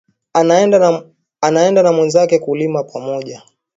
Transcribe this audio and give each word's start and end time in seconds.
Anaenda 1.39 1.83
na 1.83 1.91
mwenzake 1.91 2.39
kulima 2.39 2.83
pamoja 2.83 3.41